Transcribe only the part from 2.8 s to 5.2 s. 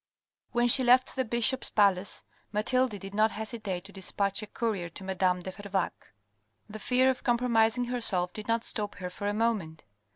did not hesitate to despatch a courier to